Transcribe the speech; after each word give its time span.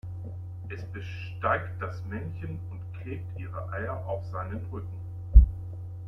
Es 0.67 0.83
besteigt 0.85 1.79
das 1.79 2.03
Männchen 2.09 2.59
und 2.71 2.79
klebt 2.99 3.37
ihre 3.39 3.69
Eier 3.71 4.03
auf 4.07 4.25
seinen 4.31 4.65
Rücken. 4.71 4.97